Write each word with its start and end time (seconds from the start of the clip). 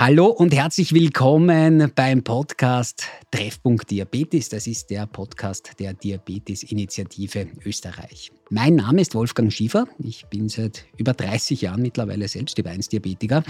Hallo 0.00 0.28
und 0.28 0.54
herzlich 0.54 0.94
willkommen 0.94 1.92
beim 1.94 2.24
Podcast 2.24 3.06
Treffpunkt 3.30 3.90
Diabetes. 3.90 4.48
Das 4.48 4.66
ist 4.66 4.90
der 4.90 5.06
Podcast 5.06 5.72
der 5.78 5.94
Diabetes-Initiative 5.94 7.46
Österreich. 7.64 8.32
Mein 8.52 8.74
Name 8.74 9.00
ist 9.00 9.14
Wolfgang 9.14 9.52
Schiefer. 9.52 9.86
Ich 10.02 10.26
bin 10.26 10.48
seit 10.48 10.84
über 10.96 11.12
30 11.12 11.60
Jahren 11.60 11.82
mittlerweile 11.82 12.26
selbst 12.26 12.56
Typ 12.56 12.66
1 12.66 12.88
Diabetiker. 12.88 13.44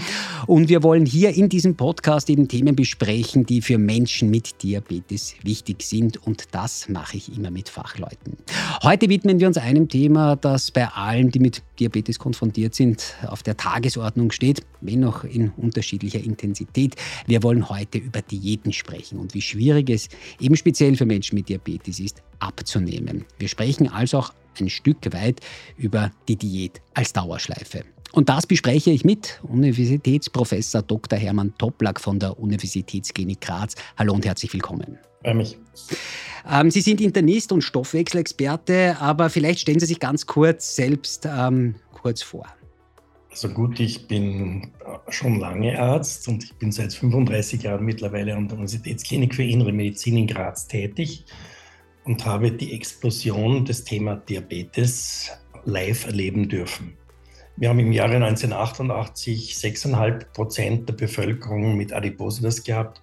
Und 0.45 0.69
wir 0.69 0.83
wollen 0.83 1.07
hier 1.07 1.31
in 1.31 1.49
diesem 1.49 1.75
Podcast 1.75 2.29
eben 2.29 2.47
Themen 2.47 2.75
besprechen, 2.75 3.47
die 3.47 3.63
für 3.63 3.79
Menschen 3.79 4.29
mit 4.29 4.61
Diabetes 4.61 5.33
wichtig 5.41 5.81
sind. 5.81 6.17
Und 6.27 6.49
das 6.51 6.87
mache 6.87 7.17
ich 7.17 7.35
immer 7.35 7.49
mit 7.49 7.67
Fachleuten. 7.67 8.37
Heute 8.83 9.09
widmen 9.09 9.39
wir 9.39 9.47
uns 9.47 9.57
einem 9.57 9.89
Thema, 9.89 10.35
das 10.35 10.69
bei 10.69 10.87
allen, 10.87 11.31
die 11.31 11.39
mit 11.39 11.63
Diabetes 11.79 12.19
konfrontiert 12.19 12.75
sind, 12.75 13.15
auf 13.25 13.41
der 13.41 13.57
Tagesordnung 13.57 14.31
steht, 14.31 14.61
wenn 14.81 15.03
auch 15.03 15.23
in 15.23 15.49
unterschiedlicher 15.49 16.23
Intensität. 16.23 16.95
Wir 17.25 17.41
wollen 17.41 17.69
heute 17.69 17.97
über 17.97 18.21
Diäten 18.21 18.71
sprechen 18.71 19.17
und 19.17 19.33
wie 19.33 19.41
schwierig 19.41 19.70
es 19.79 20.09
eben 20.39 20.55
speziell 20.55 20.95
für 20.95 21.05
Menschen 21.05 21.35
mit 21.35 21.49
Diabetes 21.49 21.99
ist, 21.99 22.21
abzunehmen. 22.39 23.25
Wir 23.39 23.47
sprechen 23.47 23.87
also 23.87 24.19
auch 24.19 24.33
ein 24.59 24.69
Stück 24.69 24.97
weit 25.13 25.39
über 25.77 26.11
die 26.27 26.35
Diät 26.35 26.81
als 26.93 27.13
Dauerschleife. 27.13 27.83
Und 28.11 28.27
das 28.27 28.45
bespreche 28.45 28.91
ich 28.91 29.05
mit 29.05 29.39
Universitätsprofessor 29.43 30.81
Dr. 30.81 31.17
Hermann 31.17 31.57
Toplak 31.57 31.99
von 31.99 32.19
der 32.19 32.37
Universitätsklinik 32.37 33.39
Graz. 33.39 33.75
Hallo 33.97 34.13
und 34.13 34.25
herzlich 34.25 34.51
willkommen. 34.51 34.97
Bei 35.23 35.33
mich. 35.33 35.57
Ähm, 36.49 36.71
Sie 36.71 36.81
sind 36.81 36.99
Internist 36.99 37.51
und 37.51 37.61
Stoffwechselexperte, 37.61 38.97
aber 38.99 39.29
vielleicht 39.29 39.61
stellen 39.61 39.79
Sie 39.79 39.85
sich 39.85 39.99
ganz 39.99 40.25
kurz 40.25 40.75
selbst 40.75 41.25
ähm, 41.25 41.75
kurz 41.93 42.21
vor. 42.21 42.47
Also 43.31 43.47
gut, 43.47 43.79
ich 43.79 44.07
bin 44.07 44.71
schon 45.07 45.39
lange 45.39 45.79
Arzt 45.79 46.27
und 46.27 46.43
ich 46.43 46.53
bin 46.55 46.73
seit 46.73 46.93
35 46.93 47.63
Jahren 47.63 47.85
mittlerweile 47.85 48.35
an 48.35 48.49
der 48.49 48.57
Universitätsklinik 48.57 49.33
für 49.33 49.43
Innere 49.43 49.71
Medizin 49.71 50.17
in 50.17 50.27
Graz 50.27 50.67
tätig 50.67 51.23
und 52.03 52.25
habe 52.25 52.51
die 52.51 52.73
Explosion 52.73 53.63
des 53.63 53.85
Thema 53.85 54.17
Diabetes 54.17 55.31
live 55.63 56.05
erleben 56.07 56.49
dürfen. 56.49 56.97
Wir 57.55 57.69
haben 57.69 57.79
im 57.79 57.93
Jahre 57.93 58.15
1988 58.15 59.53
6,5 59.53 60.25
Prozent 60.33 60.89
der 60.89 60.93
Bevölkerung 60.93 61.77
mit 61.77 61.93
Adipositas 61.93 62.61
gehabt 62.61 63.01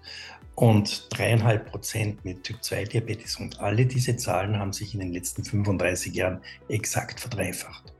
und 0.56 1.08
3,5 1.14 1.58
Prozent 1.60 2.24
mit 2.26 2.44
Typ-2-Diabetes. 2.44 3.36
Und 3.36 3.60
alle 3.60 3.86
diese 3.86 4.16
Zahlen 4.16 4.58
haben 4.58 4.74
sich 4.74 4.92
in 4.92 5.00
den 5.00 5.12
letzten 5.12 5.42
35 5.42 6.14
Jahren 6.14 6.42
exakt 6.68 7.18
verdreifacht. 7.18 7.94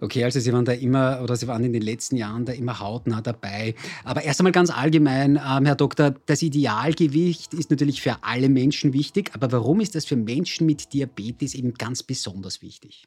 Okay, 0.00 0.24
also 0.24 0.40
Sie 0.40 0.52
waren 0.52 0.64
da 0.64 0.72
immer 0.72 1.20
oder 1.22 1.36
Sie 1.36 1.46
waren 1.46 1.64
in 1.64 1.72
den 1.72 1.82
letzten 1.82 2.16
Jahren 2.16 2.44
da 2.44 2.52
immer 2.52 2.80
hautnah 2.80 3.20
dabei. 3.20 3.74
Aber 4.04 4.22
erst 4.22 4.40
einmal 4.40 4.52
ganz 4.52 4.70
allgemein, 4.70 5.36
ähm, 5.36 5.66
Herr 5.66 5.76
Doktor, 5.76 6.14
das 6.26 6.42
Idealgewicht 6.42 7.54
ist 7.54 7.70
natürlich 7.70 8.00
für 8.00 8.16
alle 8.22 8.48
Menschen 8.48 8.92
wichtig, 8.92 9.30
aber 9.34 9.50
warum 9.52 9.80
ist 9.80 9.94
das 9.94 10.04
für 10.04 10.16
Menschen 10.16 10.66
mit 10.66 10.92
Diabetes 10.92 11.54
eben 11.54 11.74
ganz 11.74 12.02
besonders 12.02 12.62
wichtig? 12.62 13.04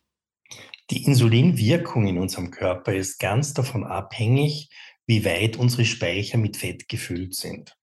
Die 0.90 1.06
Insulinwirkung 1.06 2.08
in 2.08 2.18
unserem 2.18 2.52
Körper 2.52 2.94
ist 2.94 3.20
ganz 3.20 3.54
davon 3.54 3.86
abhängig, 3.86 4.70
wie 5.08 5.24
weit 5.26 5.58
unsere 5.58 5.86
Speicher 5.86 6.38
mit 6.38 6.58
Fett 6.58 6.90
gefüllt 6.90 7.36
sind. 7.36 7.78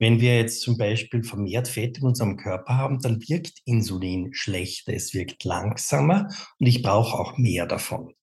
Wenn 0.00 0.20
wir 0.20 0.36
jetzt 0.36 0.62
zum 0.62 0.76
Beispiel 0.78 1.22
vermehrt 1.22 1.68
Fett 1.68 1.98
in 1.98 2.04
unserem 2.04 2.36
Körper 2.36 2.76
haben, 2.76 3.00
dann 3.00 3.20
wirkt 3.28 3.60
Insulin 3.66 4.34
schlechter, 4.34 4.92
es 4.94 5.14
wirkt 5.14 5.44
langsamer 5.44 6.26
und 6.58 6.66
ich 6.66 6.82
brauche 6.82 7.16
auch 7.16 7.38
mehr 7.38 7.66
davon. 7.66 8.14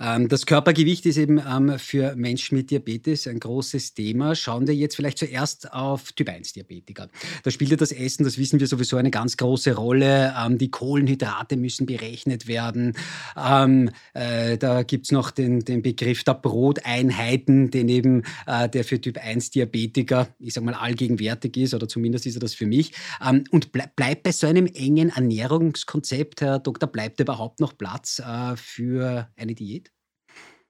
Ähm, 0.00 0.28
das 0.28 0.46
Körpergewicht 0.46 1.06
ist 1.06 1.16
eben 1.16 1.38
ähm, 1.38 1.78
für 1.78 2.16
Menschen 2.16 2.56
mit 2.56 2.70
Diabetes 2.70 3.26
ein 3.26 3.40
großes 3.40 3.94
Thema. 3.94 4.34
Schauen 4.34 4.66
wir 4.66 4.74
jetzt 4.74 4.96
vielleicht 4.96 5.18
zuerst 5.18 5.72
auf 5.72 6.12
Typ-1-Diabetiker. 6.12 7.08
Da 7.42 7.50
spielt 7.50 7.70
ja 7.70 7.76
das 7.76 7.92
Essen, 7.92 8.24
das 8.24 8.38
wissen 8.38 8.60
wir 8.60 8.66
sowieso, 8.66 8.96
eine 8.96 9.10
ganz 9.10 9.36
große 9.36 9.74
Rolle. 9.74 10.34
Ähm, 10.38 10.58
die 10.58 10.70
Kohlenhydrate 10.70 11.56
müssen 11.56 11.86
berechnet 11.86 12.46
werden. 12.46 12.94
Äh, 13.36 14.58
da 14.58 14.82
gibt 14.82 15.06
es 15.06 15.12
noch 15.12 15.30
den, 15.30 15.60
den 15.60 15.82
Begriff 15.82 16.24
der 16.24 16.34
Broteinheiten, 16.34 17.70
den 17.70 17.88
eben 17.88 18.22
äh, 18.46 18.68
der 18.68 18.84
für 18.84 19.00
Typ-1-Diabetiker, 19.00 20.28
ich 20.38 20.54
sage 20.54 20.66
mal, 20.66 20.74
allgegenwärtig 20.74 21.56
ist, 21.56 21.74
oder 21.74 21.88
zumindest 21.88 22.26
ist 22.26 22.36
er 22.36 22.40
das 22.40 22.54
für 22.54 22.66
mich. 22.66 22.92
und 23.50 23.72
ble 23.72 23.82
bleibt 23.94 24.22
bei 24.22 24.32
so 24.32 24.46
einem 24.46 24.66
engen 24.66 25.10
Ernährungskonzept, 25.10 26.40
Herr 26.40 26.58
Doktor, 26.58 26.86
bleibt 26.86 27.20
überhaupt 27.20 27.60
noch 27.60 27.76
Platz 27.76 28.20
äh, 28.20 28.56
für 28.56 29.28
eine 29.36 29.51
Diät? 29.54 29.92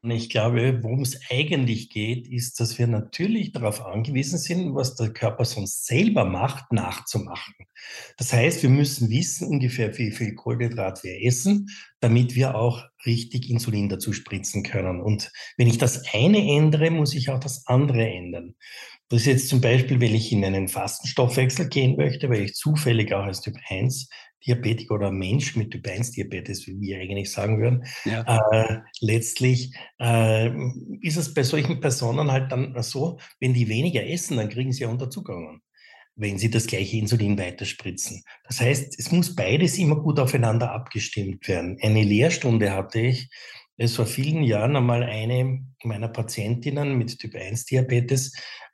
Und 0.05 0.11
ich 0.11 0.31
glaube, 0.31 0.81
worum 0.83 1.03
es 1.03 1.21
eigentlich 1.31 1.89
geht, 1.89 2.27
ist, 2.27 2.59
dass 2.59 2.77
wir 2.77 2.89
natürlich 2.89 3.53
darauf 3.53 3.87
angewiesen 3.87 4.37
sind, 4.37 4.75
was 4.75 4.97
der 4.97 5.13
Körper 5.13 5.45
sonst 5.45 5.87
selber 5.87 6.25
macht, 6.25 6.73
nachzumachen. 6.73 7.55
Das 8.17 8.33
heißt, 8.33 8.65
wir 8.65 8.71
müssen 8.71 9.11
wissen 9.11 9.47
ungefähr, 9.47 9.97
wie 9.99 10.11
viel 10.11 10.35
Kohlenhydrat 10.35 11.05
wir 11.05 11.25
essen, 11.25 11.69
damit 12.01 12.35
wir 12.35 12.57
auch 12.57 12.83
richtig 13.07 13.49
Insulin 13.49 13.89
dazu 13.89 14.13
spritzen 14.13 14.65
können. 14.65 15.01
Und 15.01 15.31
wenn 15.57 15.69
ich 15.69 15.79
das 15.79 16.03
eine 16.13 16.39
ändere, 16.39 16.91
muss 16.91 17.15
ich 17.15 17.31
auch 17.31 17.39
das 17.39 17.69
andere 17.69 18.05
ändern. 18.05 18.57
Das 19.09 19.21
ist 19.21 19.27
jetzt 19.27 19.49
zum 19.51 19.61
Beispiel, 19.61 20.01
wenn 20.01 20.17
ich 20.17 20.33
in 20.33 20.45
einen 20.45 20.67
Fastenstoffwechsel 20.67 21.69
gehen 21.69 21.97
möchte, 21.97 22.29
weil 22.29 22.43
ich 22.43 22.55
zufällig 22.55 23.13
auch 23.13 23.25
als 23.25 23.41
Typ 23.41 23.55
1 23.69 24.09
Diabetiker 24.47 24.95
oder 24.95 25.11
Mensch 25.11 25.57
mit 25.57 25.71
Typ 25.71 25.87
1 25.87 26.13
Diabetes, 26.13 26.67
wie 26.67 26.81
wir 26.81 26.99
eigentlich 26.99 27.31
sagen 27.31 27.61
würden, 27.61 27.85
ja. 28.05 28.25
äh, 28.53 28.81
letztlich 29.01 29.75
äh, 30.01 30.51
ist 31.01 31.17
es 31.17 31.35
bei 31.35 31.43
solchen 31.43 31.81
Personen 31.81 32.31
halt 32.31 32.53
dann 32.53 32.75
so, 32.83 33.19
wenn 33.41 33.55
die 33.55 33.69
weniger 33.69 34.07
essen, 34.07 34.37
dann 34.37 34.49
kriegen 34.49 34.73
sie 34.73 34.83
ja 34.83 34.89
Unterzuckungen, 34.89 35.63
wenn 36.17 36.39
sie 36.39 36.51
das 36.51 36.67
gleiche 36.67 36.97
Insulin 36.97 37.39
weiterspritzen. 37.39 38.23
Das 38.45 38.61
heißt, 38.61 38.99
es 38.99 39.13
muss 39.13 39.35
beides 39.35 39.79
immer 39.79 39.97
gut 39.97 40.19
aufeinander 40.19 40.73
abgestimmt 40.73 41.47
werden. 41.49 41.79
Eine 41.81 42.03
Lehrstunde 42.03 42.73
hatte 42.73 43.01
ich, 43.01 43.29
es 43.79 43.97
vor 43.97 44.07
vielen 44.07 44.43
Jahren 44.43 44.77
einmal 44.77 45.03
eine 45.03 45.65
meiner 45.83 46.09
Patientinnen 46.09 46.97
mit 46.97 47.19
Typ 47.19 47.35
1 47.35 47.65
Diabetes 47.67 48.33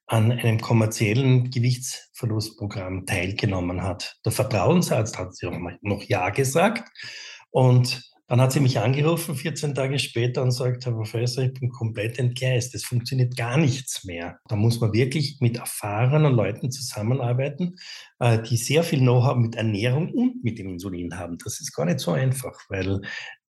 an 0.09 0.33
einem 0.33 0.61
kommerziellen 0.61 1.51
Gewichtsverlustprogramm 1.51 3.07
teilgenommen 3.07 3.83
hat. 3.83 4.17
Der 4.25 4.33
Vertrauensarzt 4.33 5.19
hat 5.19 5.37
sie 5.37 5.49
noch 5.83 6.03
Ja 6.03 6.31
gesagt 6.31 6.89
und 7.51 8.03
dann 8.29 8.43
hat 8.43 8.53
sie 8.53 8.61
mich 8.61 8.79
angerufen 8.79 9.35
14 9.35 9.75
Tage 9.75 9.99
später 9.99 10.43
und 10.43 10.51
sagt, 10.51 10.85
Herr 10.85 10.93
Professor, 10.93 11.45
ich 11.45 11.55
bin 11.55 11.71
komplett 11.71 12.19
entgleist. 12.19 12.75
Es 12.75 12.85
funktioniert 12.85 13.39
gar 13.39 13.57
nichts 13.57 14.05
mehr. 14.05 14.39
Da 14.49 14.57
muss 14.57 14.81
man 14.81 14.93
wirklich 14.93 15.39
mit 15.41 15.57
erfahrenen 15.57 16.35
Leuten 16.35 16.71
zusammenarbeiten, 16.71 17.77
äh, 18.19 18.39
die 18.43 18.59
sehr 18.59 18.85
viel 18.85 18.99
Know-how 18.99 19.37
mit 19.37 19.57
Ernährung 19.57 20.13
und 20.13 20.45
mit 20.45 20.59
dem 20.59 20.69
Insulin 20.69 21.19
haben. 21.19 21.39
Das 21.43 21.59
ist 21.59 21.73
gar 21.73 21.87
nicht 21.87 22.01
so 22.01 22.13
einfach, 22.13 22.53
weil 22.69 23.01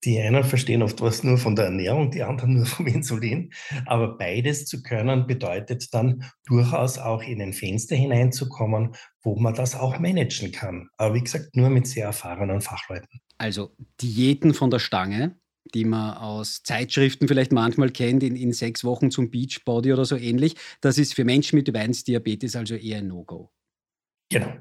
die 0.04 0.20
einen 0.20 0.44
verstehen 0.44 0.82
oft 0.82 1.00
was 1.00 1.24
nur 1.24 1.38
von 1.38 1.56
der 1.56 1.66
Ernährung, 1.66 2.10
die 2.10 2.22
anderen 2.22 2.54
nur 2.56 2.66
vom 2.66 2.86
Insulin. 2.86 3.52
Aber 3.86 4.16
beides 4.16 4.66
zu 4.66 4.82
können 4.82 5.26
bedeutet 5.26 5.92
dann 5.92 6.24
durchaus 6.46 6.98
auch 6.98 7.22
in 7.22 7.42
ein 7.42 7.52
Fenster 7.52 7.96
hineinzukommen, 7.96 8.94
wo 9.22 9.36
man 9.36 9.54
das 9.54 9.74
auch 9.74 9.98
managen 9.98 10.52
kann. 10.52 10.88
Aber 10.96 11.14
wie 11.14 11.22
gesagt, 11.22 11.56
nur 11.56 11.70
mit 11.70 11.86
sehr 11.86 12.06
erfahrenen 12.06 12.60
Fachleuten. 12.60 13.20
Also 13.38 13.74
Diäten 14.00 14.54
von 14.54 14.70
der 14.70 14.78
Stange, 14.78 15.36
die 15.74 15.84
man 15.84 16.16
aus 16.16 16.62
Zeitschriften 16.62 17.28
vielleicht 17.28 17.52
manchmal 17.52 17.90
kennt, 17.90 18.22
in, 18.22 18.36
in 18.36 18.52
sechs 18.52 18.84
Wochen 18.84 19.10
zum 19.10 19.30
Beachbody 19.30 19.92
oder 19.92 20.04
so 20.04 20.16
ähnlich. 20.16 20.56
Das 20.80 20.98
ist 20.98 21.14
für 21.14 21.24
Menschen 21.24 21.56
mit 21.56 21.74
1 21.74 22.04
Diabetes 22.04 22.56
also 22.56 22.74
eher 22.74 22.98
ein 22.98 23.08
No-Go. 23.08 23.50
Genau. 24.30 24.52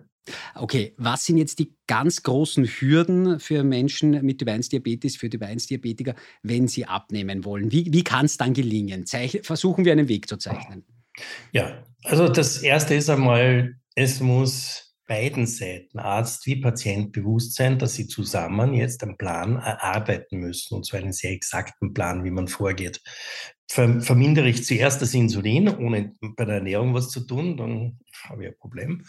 Okay, 0.59 0.94
was 0.97 1.25
sind 1.25 1.38
jetzt 1.38 1.59
die 1.59 1.75
ganz 1.88 2.23
großen 2.23 2.66
Hürden 2.66 3.40
für 3.40 3.63
Menschen 3.63 4.12
mit 4.25 4.40
Typ 4.40 4.50
1 4.50 4.69
Diabetes, 4.69 5.16
für 5.16 5.29
Typ 5.29 5.44
1 5.44 5.68
Diabetiker, 5.68 6.15
wenn 6.44 6.68
sie 6.68 6.86
abnehmen 6.86 7.45
wollen? 7.45 7.71
Wie, 7.71 7.92
wie 7.92 8.04
kann 8.04 8.25
es 8.25 8.38
dann 8.38 8.54
gelingen? 8.54 9.06
Zeich 9.06 9.39
versuchen 9.44 9.86
wir 9.86 9.92
einen 9.92 10.07
Weg 10.07 10.27
zu 10.27 10.38
zeichnen. 10.38 10.86
Ja, 11.51 11.83
also 12.04 12.27
das 12.27 12.62
Erste 12.62 12.95
ist 12.95 13.09
einmal, 13.09 13.75
es 13.95 14.19
muss 14.19 14.95
beiden 15.07 15.48
Seiten, 15.48 16.00
Arzt 16.00 16.45
wie 16.45 16.57
Patient, 16.57 17.12
bewusst 17.13 17.56
sein, 17.56 17.80
dass 17.80 17.95
sie 17.95 18.07
zusammen 18.07 18.74
jetzt 18.74 19.03
einen 19.03 19.18
Plan 19.18 19.56
erarbeiten 19.56 20.39
müssen, 20.39 20.75
und 20.75 20.86
zwar 20.86 21.00
einen 21.00 21.13
sehr 21.13 21.31
exakten 21.31 21.94
Plan, 21.94 22.24
wie 22.24 22.31
man 22.31 22.48
vorgeht 22.48 23.01
vermindere 23.69 24.48
ich 24.48 24.64
zuerst 24.64 25.02
das 25.02 25.14
Insulin, 25.14 25.68
ohne 25.68 26.14
bei 26.36 26.46
der 26.46 26.56
Ernährung 26.56 26.94
was 26.94 27.10
zu 27.10 27.22
tun, 27.28 27.58
dann 27.58 28.00
habe 28.24 28.44
ich 28.44 28.50
ein 28.50 28.58
Problem. 28.58 29.04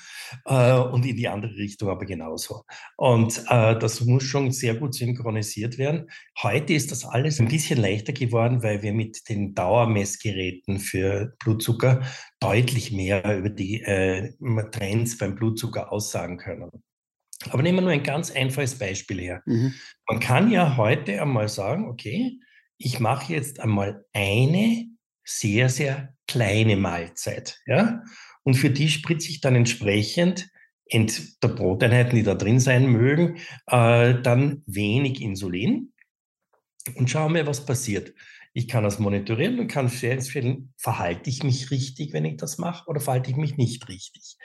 Äh, 0.45 0.75
und 0.75 1.07
in 1.07 1.17
die 1.17 1.29
andere 1.29 1.55
Richtung 1.55 1.89
aber 1.89 2.05
genauso. 2.05 2.65
Und 2.97 3.45
äh, 3.49 3.79
das 3.79 4.05
muss 4.05 4.25
schon 4.25 4.51
sehr 4.51 4.75
gut 4.75 4.95
synchronisiert 4.95 5.79
werden. 5.79 6.11
Heute 6.43 6.75
ist 6.75 6.91
das 6.91 7.05
alles 7.05 7.41
ein 7.41 7.49
bisschen 7.49 7.81
leichter 7.81 8.13
geworden, 8.13 8.63
weil 8.63 8.83
wir 8.83 8.93
mit 8.93 9.29
den 9.29 9.55
Dauermessgeräten 9.55 10.79
für 10.81 11.35
Blutzucker 11.39 12.03
deutlich 12.41 12.93
mehr 12.93 13.39
über 13.39 13.51
die 13.51 13.83
äh, 13.83 14.33
Trends 14.73 15.19
beim 15.19 15.35
Blutzucker 15.37 15.93
aussagen 15.93 16.37
können. 16.37 16.71
Aber 17.51 17.63
nehmen 17.63 17.79
wir 17.79 17.83
nur 17.83 17.93
ein 17.93 18.03
ganz 18.03 18.33
einfaches 18.33 18.77
Beispiel 18.77 19.21
her. 19.21 19.43
Mhm. 19.47 19.75
Man 20.09 20.21
kann 20.21 20.51
ja 20.51 20.77
heute 20.77 21.23
einmal 21.23 21.49
sagen, 21.49 21.89
okay, 21.89 22.41
ich 22.79 23.01
mache 23.01 23.33
jetzt 23.33 23.61
einmal 23.61 24.05
eine 24.13 24.87
sehr, 25.25 25.69
sehr 25.69 26.15
kleine 26.27 26.77
Mahlzeit. 26.77 27.61
Ja? 27.67 28.03
Und 28.45 28.55
für 28.55 28.71
die 28.71 28.89
spritze 28.89 29.29
ich 29.29 29.41
dann 29.41 29.57
entsprechend 29.57 30.49
ent 30.87 31.43
der 31.43 31.49
Broteinheiten, 31.49 32.17
die 32.17 32.23
da 32.23 32.35
drin 32.35 32.61
sein 32.61 32.87
mögen, 32.87 33.37
äh, 33.67 34.15
dann 34.23 34.63
wenig 34.67 35.21
Insulin 35.21 35.93
und 36.95 37.11
schaue 37.11 37.31
mir, 37.31 37.47
was 37.47 37.67
passiert. 37.67 38.15
Ich 38.55 38.69
kann 38.69 38.85
das 38.85 38.99
monitorieren 38.99 39.61
und 39.61 39.69
kann 39.69 39.91
feststellen, 39.91 40.73
verhalte 40.79 41.29
ich 41.29 41.43
mich 41.43 41.71
richtig, 41.71 42.15
wenn 42.15 42.25
ich 42.25 42.39
das 42.39 42.57
mache, 42.59 42.89
oder 42.89 43.01
verhalte 43.01 43.31
ich 43.31 43.37
mich 43.37 43.57
nicht 43.57 43.87
richtig. 43.89 44.37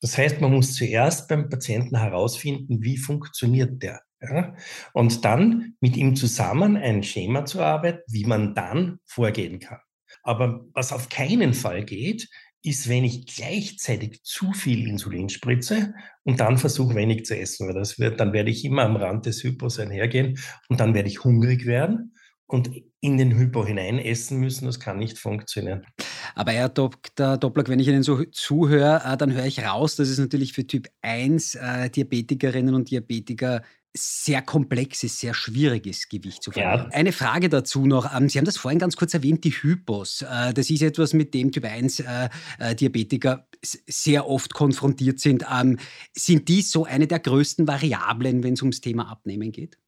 Das 0.00 0.16
heißt, 0.16 0.40
man 0.40 0.52
muss 0.52 0.74
zuerst 0.74 1.28
beim 1.28 1.48
Patienten 1.48 1.98
herausfinden, 1.98 2.82
wie 2.82 2.96
funktioniert 2.96 3.82
der. 3.82 4.02
Ja? 4.20 4.54
Und 4.92 5.24
dann 5.24 5.74
mit 5.80 5.96
ihm 5.96 6.16
zusammen 6.16 6.76
ein 6.76 7.02
Schema 7.02 7.44
zu 7.44 7.60
arbeiten, 7.60 8.02
wie 8.08 8.24
man 8.24 8.54
dann 8.54 8.98
vorgehen 9.04 9.60
kann. 9.60 9.78
Aber 10.22 10.64
was 10.74 10.92
auf 10.92 11.08
keinen 11.08 11.54
Fall 11.54 11.84
geht, 11.84 12.28
ist, 12.62 12.88
wenn 12.88 13.04
ich 13.04 13.26
gleichzeitig 13.26 14.22
zu 14.24 14.52
viel 14.52 14.88
Insulin 14.88 15.28
spritze 15.28 15.94
und 16.24 16.40
dann 16.40 16.58
versuche, 16.58 16.94
wenig 16.94 17.24
zu 17.24 17.38
essen. 17.38 17.68
Weil 17.68 17.74
das 17.74 17.98
wird, 17.98 18.20
dann 18.20 18.32
werde 18.32 18.50
ich 18.50 18.64
immer 18.64 18.82
am 18.82 18.96
Rand 18.96 19.26
des 19.26 19.42
Hypos 19.42 19.78
einhergehen 19.78 20.38
und 20.68 20.80
dann 20.80 20.94
werde 20.94 21.08
ich 21.08 21.24
hungrig 21.24 21.66
werden 21.66 22.14
und 22.46 22.70
in 23.00 23.16
den 23.16 23.36
Hypo 23.36 23.64
hinein 23.64 23.98
essen 23.98 24.40
müssen. 24.40 24.66
Das 24.66 24.80
kann 24.80 24.98
nicht 24.98 25.18
funktionieren. 25.18 25.86
Aber 26.34 26.52
Herr 26.52 26.68
Dr. 26.68 27.36
Doppler, 27.36 27.66
wenn 27.68 27.78
ich 27.78 27.88
Ihnen 27.88 28.02
so 28.02 28.24
zuhöre, 28.24 29.02
äh, 29.04 29.16
dann 29.16 29.32
höre 29.32 29.46
ich 29.46 29.64
raus, 29.64 29.96
dass 29.96 30.08
es 30.08 30.18
natürlich 30.18 30.52
für 30.52 30.66
Typ 30.66 30.88
1 31.02 31.54
äh, 31.54 31.90
Diabetikerinnen 31.90 32.74
und 32.74 32.90
Diabetiker 32.90 33.62
sehr 33.96 34.42
komplex 34.42 35.02
ist, 35.02 35.18
sehr 35.18 35.34
schwierig 35.34 35.86
ist, 35.86 36.10
Gewicht 36.10 36.42
zu 36.42 36.50
verlieren. 36.50 36.90
Ja. 36.90 36.96
Eine 36.96 37.12
Frage 37.12 37.48
dazu 37.48 37.86
noch. 37.86 38.14
Ähm, 38.14 38.28
Sie 38.28 38.38
haben 38.38 38.44
das 38.44 38.56
vorhin 38.56 38.78
ganz 38.78 38.96
kurz 38.96 39.14
erwähnt, 39.14 39.44
die 39.44 39.50
Hypos. 39.50 40.22
Äh, 40.22 40.52
das 40.54 40.70
ist 40.70 40.82
etwas, 40.82 41.14
mit 41.14 41.34
dem 41.34 41.52
Typ 41.52 41.64
1 41.64 42.00
äh, 42.00 42.28
äh, 42.58 42.74
Diabetiker 42.74 43.48
sehr 43.62 44.28
oft 44.28 44.54
konfrontiert 44.54 45.20
sind. 45.20 45.44
Ähm, 45.52 45.78
sind 46.12 46.48
die 46.48 46.62
so 46.62 46.84
eine 46.84 47.06
der 47.06 47.18
größten 47.18 47.66
Variablen, 47.66 48.42
wenn 48.42 48.54
es 48.54 48.62
ums 48.62 48.80
Thema 48.80 49.10
Abnehmen 49.10 49.52
geht? 49.52 49.78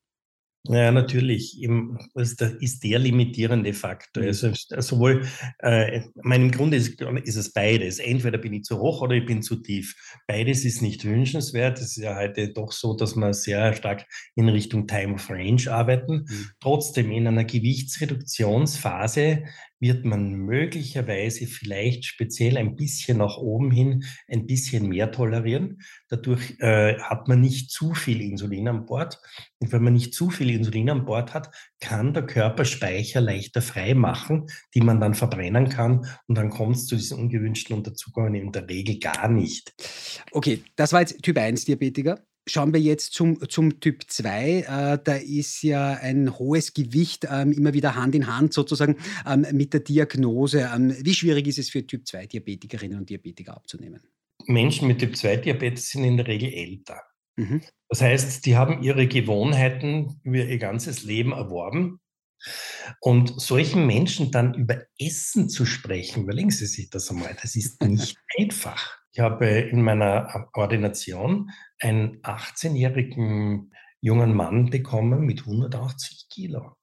Ja, 0.65 0.93
natürlich. 0.93 1.59
Das 2.15 2.37
ist 2.61 2.85
der 2.85 2.99
limitierende 2.99 3.73
Faktor. 3.73 4.25
Mhm. 4.25 4.29
Also 4.29 4.53
sowohl, 4.79 5.27
äh, 5.61 6.03
im 6.23 6.51
Grunde 6.51 6.77
ist, 6.77 7.01
ist, 7.01 7.37
es 7.37 7.53
beides. 7.53 7.99
Entweder 7.99 8.37
bin 8.37 8.53
ich 8.53 8.65
zu 8.65 8.79
hoch 8.79 9.01
oder 9.01 9.15
ich 9.15 9.25
bin 9.25 9.41
zu 9.43 9.57
tief. 9.57 9.95
Beides 10.27 10.67
ist 10.67 10.83
nicht 10.83 11.05
wünschenswert. 11.05 11.79
Es 11.79 11.97
ist 11.97 12.05
ja 12.05 12.15
heute 12.15 12.53
doch 12.53 12.73
so, 12.73 12.95
dass 12.95 13.17
wir 13.17 13.33
sehr 13.33 13.73
stark 13.73 14.05
in 14.35 14.51
Richtung 14.51 14.87
Time 14.87 15.15
of 15.15 15.31
Range 15.31 15.63
arbeiten. 15.71 16.27
Mhm. 16.29 16.47
Trotzdem 16.61 17.11
in 17.11 17.27
einer 17.27 17.45
Gewichtsreduktionsphase 17.45 19.45
wird 19.81 20.05
man 20.05 20.35
möglicherweise 20.35 21.47
vielleicht 21.47 22.05
speziell 22.05 22.59
ein 22.59 22.77
bisschen 22.77 23.19
nach 23.19 23.39
oben 23.39 23.71
hin 23.71 24.05
ein 24.29 24.47
bisschen 24.47 24.89
mehr 24.89 25.11
tolerieren. 25.11 25.81
Dadurch 26.09 26.57
äh, 26.61 26.99
hat 26.99 27.29
man 27.29 27.41
nicht 27.41 27.71
zu 27.71 27.95
viel 27.95 28.21
Insulin 28.21 28.69
an 28.69 28.87
Bord. 28.87 29.19
Und 29.59 29.73
wenn 29.73 29.83
man 29.83 29.95
nicht 29.95 30.15
zu 30.15 30.31
viel 30.31 30.51
Insulin 30.51 30.91
an 30.91 31.05
Bord 31.07 31.35
hat, 31.35 31.51
kann 31.81 32.13
der 32.13 32.27
Körper 32.27 32.65
Speicher 32.65 33.21
leichter 33.21 33.63
frei 33.63 33.95
machen, 33.95 34.47
die 34.75 34.83
man 34.83 35.01
dann 35.01 35.15
verbrennen 35.15 35.71
kann. 35.71 36.07
Und 36.27 36.37
dann 36.37 36.51
kommt 36.51 36.77
es 36.77 36.87
zu 36.87 36.97
diesen 36.97 37.19
ungewünschten 37.19 37.77
Unterzuckungen 37.77 38.35
in 38.35 38.53
der 38.53 38.69
Regel 38.69 38.99
gar 38.99 39.29
nicht. 39.29 39.73
Okay, 40.33 40.63
das 40.77 40.93
war 40.93 41.01
jetzt 41.01 41.23
Typ 41.23 41.39
1 41.39 41.65
Diabetiker. 41.65 42.23
Schauen 42.51 42.73
wir 42.73 42.81
jetzt 42.81 43.15
zum, 43.15 43.49
zum 43.49 43.79
Typ 43.79 44.11
2. 44.11 44.59
Äh, 44.59 44.99
da 45.05 45.15
ist 45.15 45.63
ja 45.63 45.93
ein 45.93 46.37
hohes 46.37 46.75
Gewicht 46.75 47.25
ähm, 47.31 47.53
immer 47.53 47.75
wieder 47.75 47.95
Hand 47.95 48.17
in 48.17 48.27
Hand 48.27 48.53
sozusagen 48.53 48.97
ähm, 49.25 49.47
mit 49.53 49.73
der 49.73 49.81
Diagnose. 49.81 50.69
Ähm, 50.75 50.93
wie 51.01 51.15
schwierig 51.15 51.47
ist 51.47 51.61
es 51.61 51.71
für 51.71 51.87
Typ 51.87 52.09
2 52.09 52.27
Diabetikerinnen 52.27 52.99
und 52.99 53.09
Diabetiker 53.09 53.57
abzunehmen? 53.57 54.03
Menschen 54.47 54.89
mit 54.89 54.99
Typ 54.99 55.17
2 55.17 55.37
Diabetes 55.37 55.91
sind 55.91 56.03
in 56.03 56.17
der 56.17 56.27
Regel 56.27 56.53
älter. 56.53 57.01
Mhm. 57.37 57.63
Das 57.89 58.01
heißt, 58.01 58.45
die 58.45 58.57
haben 58.57 58.83
ihre 58.83 59.07
Gewohnheiten 59.07 60.21
über 60.25 60.39
ihr 60.39 60.59
ganzes 60.59 61.05
Leben 61.05 61.31
erworben. 61.31 62.01
Und 63.01 63.41
solchen 63.41 63.87
Menschen 63.87 64.33
dann 64.33 64.55
über 64.55 64.83
Essen 64.99 65.49
zu 65.49 65.67
sprechen, 65.67 66.25
überlegen 66.25 66.51
Sie 66.51 66.67
sich 66.67 66.91
das 66.91 67.11
einmal, 67.11 67.37
das 67.41 67.55
ist 67.55 67.81
nicht 67.85 68.17
einfach. 68.39 69.00
Ich 69.13 69.21
habe 69.21 69.47
in 69.47 69.83
meiner 69.83 70.49
Ordination 70.53 71.51
einen 71.81 72.23
18-jährigen 72.23 73.73
jungen 74.01 74.35
Mann 74.35 74.71
bekommen 74.71 75.27
mit 75.27 75.41
180 75.41 76.29
Kilo. 76.29 76.77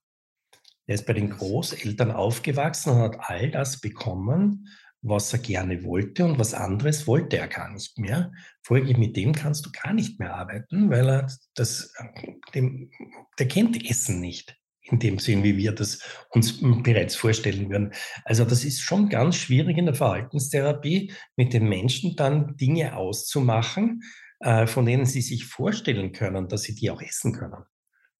Er 0.87 0.95
ist 0.95 1.05
bei 1.05 1.13
den 1.13 1.29
Großeltern 1.29 2.11
aufgewachsen 2.11 2.91
und 2.91 3.01
hat 3.01 3.17
all 3.19 3.51
das 3.51 3.79
bekommen, 3.79 4.67
was 5.01 5.31
er 5.31 5.39
gerne 5.39 5.83
wollte 5.83 6.25
und 6.25 6.37
was 6.37 6.53
anderes 6.53 7.07
wollte 7.07 7.37
er 7.37 7.47
gar 7.47 7.71
nicht 7.71 7.97
mehr. 7.97 8.31
Folglich 8.61 8.97
mit 8.97 9.15
dem 9.15 9.33
kannst 9.33 9.65
du 9.65 9.71
gar 9.71 9.93
nicht 9.93 10.19
mehr 10.19 10.33
arbeiten, 10.33 10.89
weil 10.89 11.07
er 11.09 11.31
das, 11.55 11.93
dem, 12.53 12.91
der 13.39 13.47
kennt 13.47 13.89
Essen 13.89 14.19
nicht 14.19 14.56
in 14.89 14.99
dem 14.99 15.19
Sinn, 15.19 15.43
wie 15.43 15.57
wir 15.57 15.71
das 15.71 15.99
uns 16.29 16.59
bereits 16.83 17.15
vorstellen 17.15 17.69
würden. 17.69 17.93
Also 18.25 18.45
das 18.45 18.63
ist 18.63 18.81
schon 18.81 19.09
ganz 19.09 19.35
schwierig 19.35 19.77
in 19.77 19.85
der 19.85 19.95
Verhaltenstherapie, 19.95 21.11
mit 21.35 21.53
den 21.53 21.67
Menschen 21.67 22.15
dann 22.15 22.55
Dinge 22.57 22.95
auszumachen, 22.95 24.01
äh, 24.39 24.67
von 24.67 24.85
denen 24.85 25.05
sie 25.05 25.21
sich 25.21 25.45
vorstellen 25.45 26.11
können, 26.11 26.47
dass 26.47 26.63
sie 26.63 26.75
die 26.75 26.89
auch 26.89 27.01
essen 27.01 27.33
können. 27.33 27.63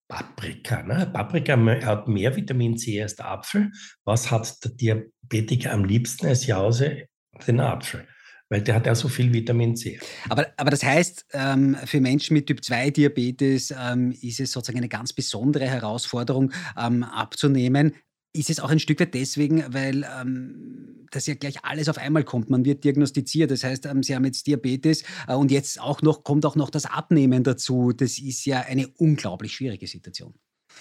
Paprika. 0.08 0.84
Ne? 0.84 1.10
Paprika 1.12 1.58
hat 1.86 2.08
mehr 2.08 2.36
Vitamin 2.36 2.78
C 2.78 3.02
als 3.02 3.16
der 3.16 3.30
Apfel. 3.30 3.72
Was 4.06 4.32
hat 4.32 4.64
der 4.64 4.72
Diabetiker 4.72 5.74
am 5.74 5.84
liebsten 5.84 6.28
als 6.28 6.48
Jause? 6.48 7.08
Den 7.46 7.60
Apfel 7.60 8.08
weil 8.50 8.62
der 8.62 8.76
hat 8.76 8.86
ja 8.86 8.96
so 8.96 9.08
viel 9.08 9.34
Vitamin 9.34 9.76
C. 9.76 10.00
Aber, 10.30 10.48
aber 10.58 10.72
das 10.72 10.84
heißt, 10.84 11.26
ähm, 11.34 11.78
für 11.86 12.00
Menschen 12.00 12.34
mit 12.34 12.48
Typ-2-Diabetes 12.48 13.74
ähm, 13.78 14.14
ist 14.22 14.40
es 14.40 14.52
sozusagen 14.52 14.78
eine 14.78 14.90
ganz 14.90 15.14
besondere 15.14 15.68
Herausforderung 15.68 16.52
ähm, 16.78 17.04
abzunehmen. 17.04 17.94
Ist 18.34 18.50
es 18.50 18.60
auch 18.60 18.70
ein 18.70 18.80
Stück 18.80 19.00
weit 19.00 19.14
deswegen, 19.14 19.64
weil 19.74 20.06
ähm, 20.20 21.06
das 21.12 21.28
ja 21.28 21.36
gleich 21.36 21.64
alles 21.64 21.90
auf 21.90 21.98
einmal 21.98 22.24
kommt. 22.24 22.50
Man 22.50 22.66
wird 22.66 22.84
diagnostiziert. 22.84 23.52
Das 23.52 23.64
heißt, 23.64 23.86
ähm, 23.86 24.04
Sie 24.04 24.16
haben 24.16 24.26
jetzt 24.26 24.48
Diabetes 24.48 25.04
äh, 25.28 25.34
und 25.34 25.52
jetzt 25.52 25.82
auch 25.82 26.02
noch, 26.02 26.24
kommt 26.24 26.46
auch 26.46 26.56
noch 26.56 26.70
das 26.70 26.86
Abnehmen 26.86 27.44
dazu. 27.44 27.94
Das 27.94 28.20
ist 28.20 28.46
ja 28.46 28.62
eine 28.62 28.88
unglaublich 28.98 29.54
schwierige 29.54 29.88
Situation. 29.88 30.34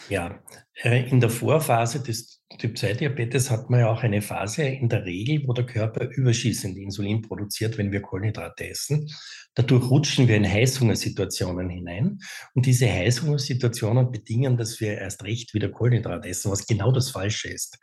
Ja, 0.09 0.41
äh, 0.83 1.09
in 1.09 1.21
der 1.21 1.31
Vorphase 1.31 2.03
des 2.03 2.43
Typ-2-Diabetes 2.59 3.51
hat 3.51 3.71
man 3.71 3.81
ja 3.81 3.91
auch 3.91 4.03
eine 4.03 4.23
Phase 4.23 4.63
in 4.63 4.89
der 4.89 5.05
Regel, 5.05 5.47
wo 5.47 5.53
der 5.53 5.67
Körper 5.67 6.09
überschießend 6.09 6.77
Insulin 6.77 7.23
produziert, 7.23 7.77
wenn 7.77 7.91
wir 7.91 8.03
Kohlenhydrate 8.03 8.69
essen. 8.69 9.11
Dadurch 9.55 9.91
rutschen 9.91 10.29
wir 10.29 10.37
in 10.37 10.49
Heißhungersituationen 10.49 11.69
hinein. 11.69 12.19
Und 12.55 12.67
diese 12.67 12.87
Heißhungersituationen 12.87 14.11
bedingen, 14.13 14.57
dass 14.57 14.81
wir 14.81 14.99
erst 14.99 15.25
recht 15.25 15.55
wieder 15.55 15.71
Kohlenhydrate 15.71 16.29
essen, 16.29 16.53
was 16.53 16.67
genau 16.67 16.93
das 16.93 17.11
Falsche 17.11 17.49
ist. 17.49 17.79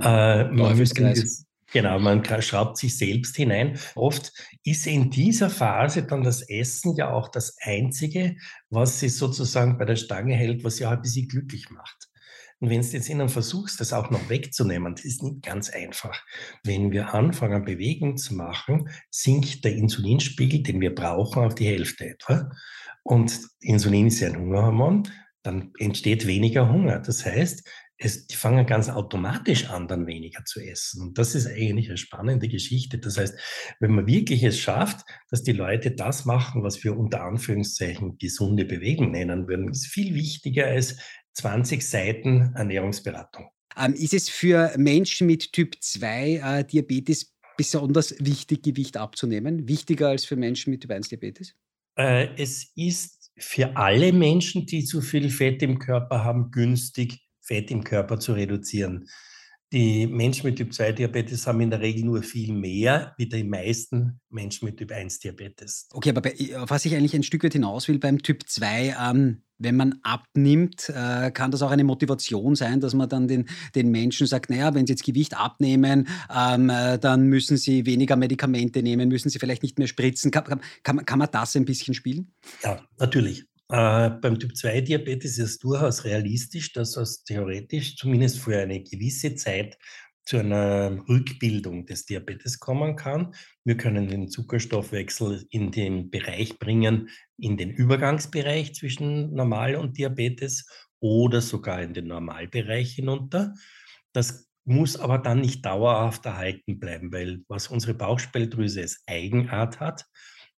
Äh, 0.00 0.44
man 0.44 0.76
müsste 0.76 1.14
Genau, 1.74 1.98
man 1.98 2.24
schraubt 2.40 2.76
sich 2.76 2.96
selbst 2.96 3.34
hinein. 3.34 3.76
Oft 3.96 4.32
ist 4.62 4.86
in 4.86 5.10
dieser 5.10 5.50
Phase 5.50 6.04
dann 6.04 6.22
das 6.22 6.48
Essen 6.48 6.94
ja 6.94 7.12
auch 7.12 7.26
das 7.26 7.56
Einzige, 7.60 8.36
was 8.70 9.00
sie 9.00 9.08
sozusagen 9.08 9.76
bei 9.76 9.84
der 9.84 9.96
Stange 9.96 10.36
hält, 10.36 10.62
was 10.62 10.76
sie 10.76 10.86
auch 10.86 10.92
ein 10.92 11.02
bisschen 11.02 11.26
glücklich 11.26 11.70
macht. 11.70 12.08
Und 12.60 12.70
wenn 12.70 12.80
du 12.80 12.86
jetzt 12.86 13.08
ihnen 13.08 13.28
versuchst, 13.28 13.80
das 13.80 13.92
auch 13.92 14.08
noch 14.10 14.28
wegzunehmen, 14.28 14.94
das 14.94 15.04
ist 15.04 15.24
nicht 15.24 15.42
ganz 15.42 15.68
einfach. 15.68 16.22
Wenn 16.62 16.92
wir 16.92 17.12
anfangen, 17.12 17.64
Bewegung 17.64 18.18
zu 18.18 18.36
machen, 18.36 18.88
sinkt 19.10 19.64
der 19.64 19.74
Insulinspiegel, 19.74 20.62
den 20.62 20.80
wir 20.80 20.94
brauchen, 20.94 21.42
auf 21.42 21.56
die 21.56 21.66
Hälfte 21.66 22.10
etwa. 22.10 22.52
Und 23.02 23.36
Insulin 23.58 24.06
ist 24.06 24.20
ja 24.20 24.28
ein 24.28 24.38
Hungerhormon, 24.38 25.08
dann 25.42 25.72
entsteht 25.80 26.24
weniger 26.28 26.70
Hunger. 26.70 27.00
Das 27.00 27.26
heißt, 27.26 27.68
es, 27.96 28.26
die 28.26 28.36
fangen 28.36 28.66
ganz 28.66 28.88
automatisch 28.88 29.70
an, 29.70 29.86
dann 29.88 30.06
weniger 30.06 30.44
zu 30.44 30.60
essen. 30.60 31.02
Und 31.02 31.18
das 31.18 31.34
ist 31.34 31.46
eigentlich 31.46 31.88
eine 31.88 31.96
spannende 31.96 32.48
Geschichte. 32.48 32.98
Das 32.98 33.16
heißt, 33.16 33.38
wenn 33.80 33.92
man 33.92 34.06
wirklich 34.06 34.42
es 34.42 34.58
schafft, 34.58 35.06
dass 35.30 35.42
die 35.42 35.52
Leute 35.52 35.92
das 35.92 36.24
machen, 36.24 36.62
was 36.62 36.82
wir 36.82 36.96
unter 36.96 37.22
Anführungszeichen 37.22 38.18
gesunde 38.18 38.64
Bewegung 38.64 39.12
nennen 39.12 39.46
würden, 39.46 39.70
ist 39.70 39.86
viel 39.86 40.14
wichtiger 40.14 40.66
als 40.66 40.96
20 41.34 41.88
Seiten 41.88 42.52
Ernährungsberatung. 42.54 43.48
Ähm, 43.76 43.94
ist 43.94 44.14
es 44.14 44.28
für 44.28 44.72
Menschen 44.76 45.26
mit 45.26 45.52
Typ 45.52 45.76
2 45.80 46.34
äh, 46.36 46.64
Diabetes 46.64 47.34
besonders 47.56 48.14
wichtig, 48.18 48.62
Gewicht 48.62 48.96
abzunehmen? 48.96 49.68
Wichtiger 49.68 50.08
als 50.08 50.24
für 50.24 50.36
Menschen 50.36 50.70
mit 50.70 50.82
Typ 50.82 50.90
1 50.90 51.08
Diabetes? 51.08 51.54
Äh, 51.96 52.28
es 52.36 52.72
ist 52.76 53.32
für 53.36 53.76
alle 53.76 54.12
Menschen, 54.12 54.66
die 54.66 54.84
zu 54.84 55.00
viel 55.00 55.28
Fett 55.30 55.62
im 55.62 55.78
Körper 55.78 56.24
haben, 56.24 56.50
günstig, 56.50 57.20
Fett 57.44 57.70
im 57.70 57.84
Körper 57.84 58.18
zu 58.18 58.32
reduzieren. 58.32 59.08
Die 59.72 60.06
Menschen 60.06 60.46
mit 60.46 60.56
Typ 60.56 60.72
2 60.72 60.92
Diabetes 60.92 61.46
haben 61.46 61.60
in 61.60 61.70
der 61.70 61.80
Regel 61.80 62.04
nur 62.04 62.22
viel 62.22 62.52
mehr 62.52 63.12
wie 63.18 63.26
die 63.26 63.42
meisten 63.42 64.20
Menschen 64.30 64.66
mit 64.66 64.76
Typ 64.76 64.92
1 64.92 65.18
Diabetes. 65.18 65.88
Okay, 65.92 66.10
aber 66.10 66.20
bei, 66.20 66.34
was 66.68 66.84
ich 66.84 66.94
eigentlich 66.94 67.14
ein 67.14 67.24
Stück 67.24 67.42
weit 67.42 67.54
hinaus 67.54 67.88
will 67.88 67.98
beim 67.98 68.22
Typ 68.22 68.48
2, 68.48 68.94
ähm, 69.00 69.42
wenn 69.58 69.76
man 69.76 69.98
abnimmt, 70.02 70.90
äh, 70.90 71.32
kann 71.32 71.50
das 71.50 71.62
auch 71.62 71.72
eine 71.72 71.82
Motivation 71.82 72.54
sein, 72.54 72.80
dass 72.80 72.94
man 72.94 73.08
dann 73.08 73.26
den, 73.26 73.48
den 73.74 73.90
Menschen 73.90 74.28
sagt, 74.28 74.50
naja, 74.50 74.74
wenn 74.74 74.86
sie 74.86 74.92
jetzt 74.92 75.04
Gewicht 75.04 75.36
abnehmen, 75.36 76.06
ähm, 76.32 76.70
äh, 76.70 76.98
dann 76.98 77.26
müssen 77.26 77.56
sie 77.56 77.84
weniger 77.84 78.14
Medikamente 78.14 78.80
nehmen, 78.80 79.08
müssen 79.08 79.28
sie 79.28 79.40
vielleicht 79.40 79.64
nicht 79.64 79.78
mehr 79.78 79.88
spritzen. 79.88 80.30
Kann, 80.30 80.60
kann, 80.84 81.04
kann 81.04 81.18
man 81.18 81.28
das 81.32 81.56
ein 81.56 81.64
bisschen 81.64 81.94
spielen? 81.94 82.32
Ja, 82.62 82.80
natürlich. 82.98 83.46
Äh, 83.74 84.10
beim 84.20 84.38
Typ 84.38 84.56
2 84.56 84.82
Diabetes 84.82 85.36
ist 85.36 85.44
es 85.44 85.58
durchaus 85.58 86.04
realistisch, 86.04 86.72
dass 86.72 86.96
es 86.96 87.24
theoretisch 87.24 87.96
zumindest 87.96 88.38
für 88.38 88.56
eine 88.56 88.80
gewisse 88.80 89.34
Zeit 89.34 89.76
zu 90.24 90.38
einer 90.38 90.96
Rückbildung 91.08 91.84
des 91.84 92.06
Diabetes 92.06 92.60
kommen 92.60 92.94
kann. 92.94 93.34
Wir 93.64 93.76
können 93.76 94.06
den 94.06 94.28
Zuckerstoffwechsel 94.28 95.44
in 95.50 95.72
den 95.72 96.08
Bereich 96.08 96.60
bringen, 96.60 97.08
in 97.36 97.56
den 97.56 97.70
Übergangsbereich 97.70 98.76
zwischen 98.76 99.34
Normal 99.34 99.74
und 99.74 99.98
Diabetes 99.98 100.68
oder 101.00 101.40
sogar 101.40 101.82
in 101.82 101.94
den 101.94 102.06
Normalbereich 102.06 102.92
hinunter. 102.92 103.54
Das 104.12 104.48
muss 104.64 104.96
aber 104.96 105.18
dann 105.18 105.40
nicht 105.40 105.66
dauerhaft 105.66 106.24
erhalten 106.26 106.78
bleiben, 106.78 107.12
weil 107.12 107.42
was 107.48 107.66
unsere 107.66 107.94
Bauchspeicheldrüse 107.94 108.82
als 108.82 109.02
Eigenart 109.08 109.80
hat, 109.80 110.06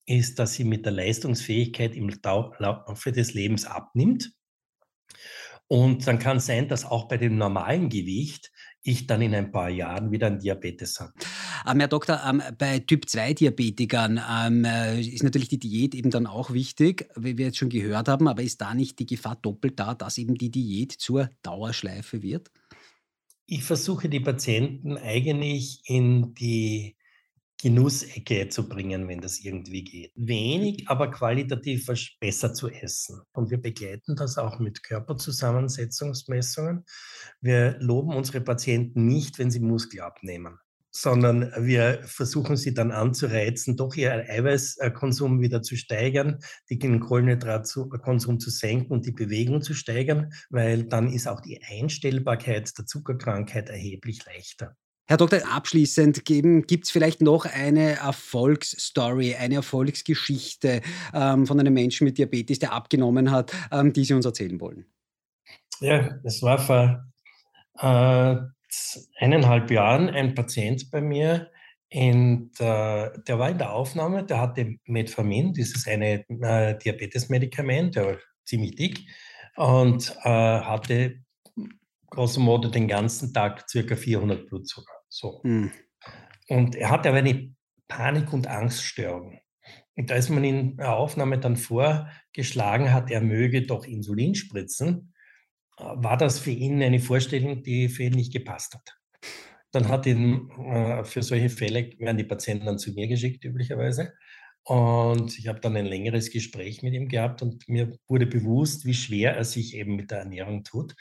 ist, 0.06 0.38
dass 0.38 0.54
sie 0.54 0.64
mit 0.64 0.84
der 0.84 0.92
Leistungsfähigkeit 0.92 1.94
im 1.94 2.10
Laufe 2.58 3.12
des 3.12 3.34
Lebens 3.34 3.64
abnimmt. 3.64 4.32
Und 5.66 6.06
dann 6.06 6.18
kann 6.18 6.36
es 6.36 6.46
sein, 6.46 6.68
dass 6.68 6.84
auch 6.84 7.08
bei 7.08 7.16
dem 7.16 7.36
normalen 7.38 7.88
Gewicht 7.88 8.52
ich 8.82 9.06
dann 9.06 9.22
in 9.22 9.34
ein 9.34 9.50
paar 9.50 9.70
Jahren 9.70 10.10
wieder 10.10 10.26
einen 10.26 10.38
Diabetes 10.38 11.00
habe. 11.00 11.12
Ähm, 11.66 11.80
Herr 11.80 11.88
Doktor, 11.88 12.20
ähm, 12.28 12.42
bei 12.58 12.80
Typ-2-Diabetikern 12.80 14.20
ähm, 14.30 14.64
äh, 14.66 15.00
ist 15.00 15.22
natürlich 15.22 15.48
die 15.48 15.58
Diät 15.58 15.94
eben 15.94 16.10
dann 16.10 16.26
auch 16.26 16.52
wichtig, 16.52 17.08
wie 17.16 17.38
wir 17.38 17.46
jetzt 17.46 17.56
schon 17.56 17.70
gehört 17.70 18.08
haben, 18.08 18.28
aber 18.28 18.42
ist 18.42 18.60
da 18.60 18.74
nicht 18.74 18.98
die 18.98 19.06
Gefahr 19.06 19.36
doppelt 19.36 19.80
da, 19.80 19.94
dass 19.94 20.18
eben 20.18 20.34
die 20.34 20.50
Diät 20.50 20.92
zur 20.92 21.30
Dauerschleife 21.42 22.22
wird? 22.22 22.50
Ich 23.46 23.64
versuche 23.64 24.10
die 24.10 24.20
Patienten 24.20 24.98
eigentlich 24.98 25.80
in 25.86 26.34
die 26.34 26.96
Genussecke 27.64 28.48
zu 28.50 28.68
bringen, 28.68 29.08
wenn 29.08 29.22
das 29.22 29.40
irgendwie 29.40 29.84
geht. 29.84 30.12
Wenig, 30.16 30.86
aber 30.86 31.10
qualitativ 31.10 31.88
besser 32.20 32.52
zu 32.52 32.68
essen. 32.68 33.22
Und 33.32 33.50
wir 33.50 33.56
begleiten 33.56 34.16
das 34.16 34.36
auch 34.36 34.58
mit 34.58 34.82
Körperzusammensetzungsmessungen. 34.82 36.84
Wir 37.40 37.78
loben 37.80 38.14
unsere 38.14 38.42
Patienten 38.42 39.06
nicht, 39.06 39.38
wenn 39.38 39.50
sie 39.50 39.60
Muskel 39.60 40.02
abnehmen 40.02 40.58
sondern 40.96 41.50
wir 41.58 42.02
versuchen 42.04 42.56
sie 42.56 42.72
dann 42.72 42.92
anzureizen, 42.92 43.76
doch 43.76 43.96
ihr 43.96 44.12
Eiweißkonsum 44.12 45.40
wieder 45.40 45.60
zu 45.60 45.76
steigern, 45.76 46.38
den 46.70 47.00
Kohlenhydratkonsum 47.00 48.38
zu 48.38 48.50
senken 48.50 48.92
und 48.92 49.04
die 49.04 49.10
Bewegung 49.10 49.60
zu 49.60 49.74
steigern, 49.74 50.32
weil 50.50 50.84
dann 50.84 51.12
ist 51.12 51.26
auch 51.26 51.40
die 51.40 51.60
Einstellbarkeit 51.64 52.78
der 52.78 52.86
Zuckerkrankheit 52.86 53.70
erheblich 53.70 54.24
leichter. 54.24 54.76
Herr 55.06 55.18
Doktor, 55.18 55.40
abschließend 55.54 56.24
gibt 56.24 56.84
es 56.84 56.90
vielleicht 56.90 57.20
noch 57.20 57.44
eine 57.44 57.96
Erfolgsstory, 57.96 59.34
eine 59.34 59.56
Erfolgsgeschichte 59.56 60.80
ähm, 61.12 61.46
von 61.46 61.60
einem 61.60 61.74
Menschen 61.74 62.04
mit 62.04 62.16
Diabetes, 62.16 62.58
der 62.58 62.72
abgenommen 62.72 63.30
hat, 63.30 63.52
ähm, 63.70 63.92
die 63.92 64.04
Sie 64.04 64.14
uns 64.14 64.24
erzählen 64.24 64.58
wollen? 64.60 64.86
Ja, 65.80 66.18
es 66.24 66.42
war 66.42 66.58
vor 66.58 67.04
äh, 67.80 68.36
eineinhalb 69.18 69.70
Jahren 69.70 70.08
ein 70.08 70.34
Patient 70.34 70.90
bei 70.90 71.02
mir, 71.02 71.50
in 71.90 72.50
der, 72.58 73.18
der 73.18 73.38
war 73.38 73.50
in 73.50 73.58
der 73.58 73.72
Aufnahme, 73.72 74.24
der 74.24 74.40
hatte 74.40 74.76
Metformin, 74.86 75.52
dieses 75.52 75.86
eine 75.86 76.24
äh, 76.28 76.78
Diabetesmedikament, 76.78 77.94
der 77.94 78.06
war 78.06 78.16
ziemlich 78.44 78.74
dick 78.74 79.00
und 79.56 80.16
äh, 80.24 80.30
hatte 80.30 81.23
grosso 82.14 82.40
modo 82.40 82.68
den 82.68 82.88
ganzen 82.88 83.32
Tag 83.32 83.68
circa 83.68 83.96
400 83.96 84.46
Blutzucker. 84.46 84.92
So. 85.08 85.40
Mhm. 85.42 85.72
Und 86.48 86.76
er 86.76 86.90
hatte 86.90 87.08
aber 87.08 87.18
eine 87.18 87.54
Panik- 87.88 88.32
und 88.32 88.46
Angststörung. 88.46 89.40
Und 89.96 90.10
als 90.10 90.28
man 90.28 90.44
in 90.44 90.76
der 90.76 90.94
Aufnahme 90.94 91.38
dann 91.38 91.56
vorgeschlagen 91.56 92.92
hat, 92.92 93.10
er 93.10 93.20
möge 93.20 93.62
doch 93.62 93.84
Insulin 93.84 94.34
spritzen, 94.34 95.14
äh, 95.78 95.84
war 95.84 96.16
das 96.16 96.38
für 96.38 96.50
ihn 96.50 96.82
eine 96.82 97.00
Vorstellung, 97.00 97.62
die 97.62 97.88
für 97.88 98.04
ihn 98.04 98.14
nicht 98.14 98.32
gepasst 98.32 98.74
hat. 98.74 98.96
Dann 99.70 99.88
hat 99.88 100.06
ihn 100.06 100.50
äh, 100.50 101.04
für 101.04 101.22
solche 101.22 101.50
Fälle 101.50 101.90
werden 101.98 102.18
die 102.18 102.24
Patienten 102.24 102.66
dann 102.66 102.78
zu 102.78 102.92
mir 102.92 103.08
geschickt, 103.08 103.44
üblicherweise. 103.44 104.12
Und 104.64 105.38
ich 105.38 105.46
habe 105.48 105.60
dann 105.60 105.76
ein 105.76 105.84
längeres 105.84 106.30
Gespräch 106.30 106.82
mit 106.82 106.94
ihm 106.94 107.08
gehabt 107.08 107.42
und 107.42 107.68
mir 107.68 107.98
wurde 108.08 108.26
bewusst, 108.26 108.86
wie 108.86 108.94
schwer 108.94 109.36
er 109.36 109.44
sich 109.44 109.74
eben 109.74 109.94
mit 109.96 110.10
der 110.10 110.20
Ernährung 110.20 110.64
tut. 110.64 110.94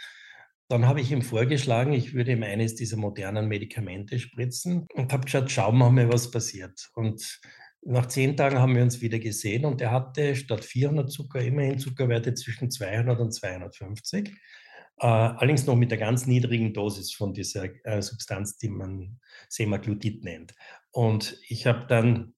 Dann 0.70 0.88
habe 0.88 1.02
ich 1.02 1.12
ihm 1.12 1.22
vorgeschlagen, 1.22 1.94
ich 1.94 2.14
würde 2.14 2.32
ihm 2.32 2.44
eines 2.44 2.76
dieser 2.76 2.98
modernen 2.98 3.48
Medikamente 3.48 4.18
spritzen 4.20 4.88
und 4.94 5.12
habe 5.12 5.26
geschaut, 5.26 5.52
schauen 5.52 5.78
wir 5.78 5.92
mal, 5.92 6.12
was 6.12 6.32
passiert. 6.32 6.90
Und 6.96 7.40
nach 7.86 8.08
zehn 8.08 8.38
Tagen 8.38 8.60
haben 8.60 8.76
wir 8.76 8.82
uns 8.82 9.02
wieder 9.02 9.20
gesehen 9.20 9.66
und 9.66 9.82
er 9.82 9.92
hatte 9.92 10.36
statt 10.36 10.64
400 10.64 11.12
Zucker 11.12 11.42
immerhin 11.42 11.80
Zuckerwerte 11.80 12.34
zwischen 12.34 12.72
200 12.72 13.20
und 13.20 13.34
250. 13.34 14.30
Äh, 15.00 15.06
allerdings 15.06 15.66
noch 15.66 15.76
mit 15.76 15.92
der 15.92 15.98
ganz 15.98 16.26
niedrigen 16.26 16.74
Dosis 16.74 17.14
von 17.14 17.34
dieser 17.34 17.66
äh, 17.86 18.02
Substanz, 18.02 18.58
die 18.58 18.70
man 18.70 19.20
Semaglutid 19.50 20.24
nennt. 20.24 20.54
Und 20.92 21.38
ich 21.48 21.66
habe 21.66 21.86
dann 21.88 22.36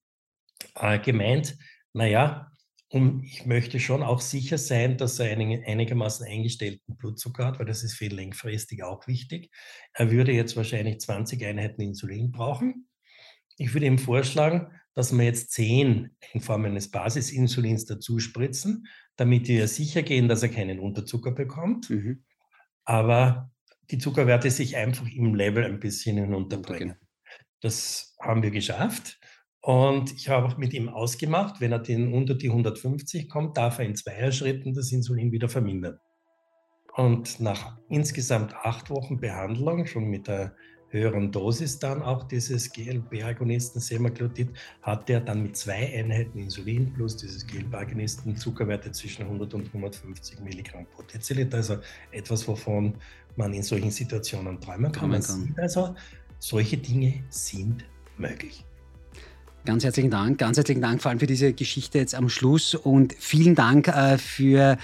äh, 0.74 0.98
gemeint, 0.98 1.56
naja, 1.92 2.50
und 2.96 3.24
ich 3.24 3.44
möchte 3.44 3.78
schon 3.78 4.02
auch 4.02 4.20
sicher 4.20 4.56
sein, 4.56 4.96
dass 4.96 5.18
er 5.18 5.30
einen 5.30 5.62
einigermaßen 5.62 6.26
eingestellten 6.26 6.96
Blutzucker 6.96 7.44
hat, 7.44 7.58
weil 7.58 7.66
das 7.66 7.84
ist 7.84 7.94
für 7.94 8.06
ihn 8.06 8.12
längfristig 8.12 8.82
auch 8.82 9.06
wichtig. 9.06 9.50
Er 9.92 10.10
würde 10.10 10.32
jetzt 10.32 10.56
wahrscheinlich 10.56 11.00
20 11.00 11.44
Einheiten 11.44 11.82
Insulin 11.82 12.32
brauchen. 12.32 12.88
Ich 13.58 13.74
würde 13.74 13.86
ihm 13.86 13.98
vorschlagen, 13.98 14.72
dass 14.94 15.12
wir 15.12 15.24
jetzt 15.24 15.52
10 15.52 16.16
in 16.32 16.40
Form 16.40 16.64
eines 16.64 16.90
Basisinsulins 16.90 17.84
dazu 17.84 18.18
spritzen, 18.18 18.86
damit 19.16 19.46
wir 19.46 19.68
sicher 19.68 20.02
gehen, 20.02 20.26
dass 20.26 20.42
er 20.42 20.48
keinen 20.48 20.80
Unterzucker 20.80 21.32
bekommt. 21.32 21.90
Mhm. 21.90 22.24
Aber 22.86 23.50
die 23.90 23.98
Zuckerwerte 23.98 24.50
sich 24.50 24.76
einfach 24.76 25.06
im 25.06 25.34
Level 25.34 25.64
ein 25.64 25.80
bisschen 25.80 26.16
hinunterbringen. 26.16 26.96
Das 27.60 28.16
haben 28.20 28.42
wir 28.42 28.50
geschafft. 28.50 29.20
Und 29.66 30.14
ich 30.14 30.28
habe 30.28 30.46
auch 30.46 30.58
mit 30.58 30.72
ihm 30.74 30.88
ausgemacht, 30.88 31.60
wenn 31.60 31.72
er 31.72 31.80
den 31.80 32.12
unter 32.12 32.36
die 32.36 32.50
150 32.50 33.28
kommt, 33.28 33.56
darf 33.56 33.80
er 33.80 33.86
in 33.86 33.96
Zweierschritten 33.96 34.74
das 34.74 34.92
Insulin 34.92 35.32
wieder 35.32 35.48
vermindern. 35.48 35.98
Und 36.94 37.40
nach 37.40 37.76
insgesamt 37.88 38.54
acht 38.54 38.90
Wochen 38.90 39.18
Behandlung, 39.18 39.84
schon 39.86 40.04
mit 40.04 40.28
der 40.28 40.54
höheren 40.90 41.32
Dosis 41.32 41.80
dann 41.80 42.00
auch 42.00 42.28
dieses 42.28 42.70
GLP-Agonisten 42.70 43.80
Semaglutid, 43.80 44.50
hatte 44.82 45.14
er 45.14 45.20
dann 45.20 45.42
mit 45.42 45.56
zwei 45.56 45.98
Einheiten 45.98 46.38
Insulin 46.38 46.92
plus 46.92 47.16
dieses 47.16 47.44
GLP-Agonisten 47.44 48.36
Zuckerwerte 48.36 48.92
zwischen 48.92 49.22
100 49.22 49.52
und 49.52 49.66
150 49.66 50.38
Milligramm 50.42 50.86
pro 50.94 51.02
Deziliter. 51.02 51.56
Also 51.56 51.78
etwas, 52.12 52.46
wovon 52.46 52.94
man 53.34 53.52
in 53.52 53.64
solchen 53.64 53.90
Situationen 53.90 54.60
träumen 54.60 54.92
kann. 54.92 55.10
Man 55.10 55.22
sieht 55.22 55.58
also, 55.58 55.96
solche 56.38 56.76
Dinge 56.76 57.24
sind 57.30 57.84
möglich. 58.16 58.64
Ganz 59.66 59.82
herzlichen 59.82 60.10
Dank. 60.10 60.38
Ganz 60.38 60.56
herzlichen 60.56 60.80
Dank 60.80 61.02
vor 61.02 61.10
allem 61.10 61.18
für 61.18 61.26
diese 61.26 61.52
Geschichte 61.52 61.98
jetzt 61.98 62.14
am 62.14 62.28
Schluss 62.28 62.74
und 62.76 63.14
vielen 63.18 63.56
Dank 63.56 63.88
äh, 63.88 64.16
für 64.16 64.78